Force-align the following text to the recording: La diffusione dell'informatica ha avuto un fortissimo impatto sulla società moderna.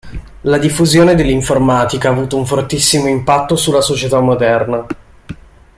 La 0.45 0.57
diffusione 0.57 1.13
dell'informatica 1.13 2.09
ha 2.09 2.11
avuto 2.11 2.35
un 2.35 2.47
fortissimo 2.47 3.07
impatto 3.07 3.55
sulla 3.55 3.81
società 3.81 4.19
moderna. 4.19 4.85